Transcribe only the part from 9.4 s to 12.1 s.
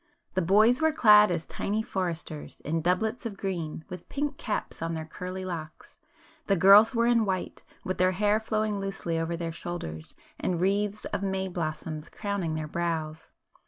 shoulders, and wreaths of May blossom